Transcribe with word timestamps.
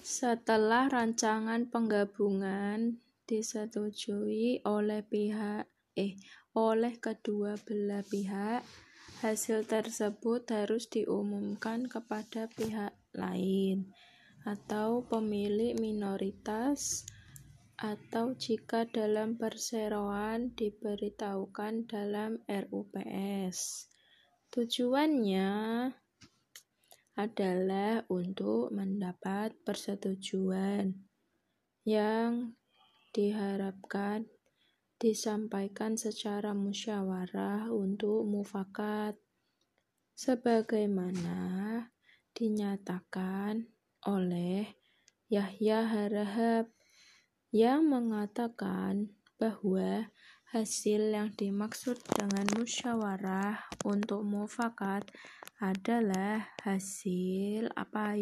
Setelah 0.00 0.88
rancangan 0.88 1.68
penggabungan 1.68 2.96
disetujui 3.26 4.62
oleh 4.64 5.02
pihak 5.04 5.68
eh 5.96 6.16
oleh 6.56 6.96
kedua 6.96 7.60
belah 7.68 8.00
pihak, 8.00 8.64
hasil 9.20 9.68
tersebut 9.68 10.48
harus 10.48 10.88
diumumkan 10.88 11.84
kepada 11.84 12.48
pihak 12.48 12.96
lain 13.12 13.92
atau 14.46 15.04
pemilik 15.04 15.76
minoritas 15.76 17.04
atau 17.76 18.32
jika 18.32 18.88
dalam 18.88 19.36
perseroan 19.36 20.56
diberitahukan 20.56 21.84
dalam 21.84 22.40
RUPS. 22.48 23.90
Tujuannya 24.48 25.52
adalah 27.16 28.04
untuk 28.12 28.68
mendapat 28.76 29.56
persetujuan 29.64 30.92
yang 31.88 32.52
diharapkan 33.16 34.28
disampaikan 34.96 35.96
secara 35.96 36.56
musyawarah 36.56 37.68
untuk 37.72 38.24
mufakat, 38.24 39.16
sebagaimana 40.16 41.88
dinyatakan 42.32 43.68
oleh 44.08 44.76
Yahya 45.28 45.88
Harahap 45.88 46.72
yang 47.52 47.88
mengatakan 47.88 49.12
bahwa 49.36 50.08
hasil 50.50 51.12
yang 51.12 51.34
dimaksud 51.34 51.98
dengan 52.14 52.46
musyawarah 52.54 53.66
untuk 53.82 54.22
mufakat 54.22 55.06
adalah 55.62 56.52
hasil 56.62 57.72
apa 57.76 58.18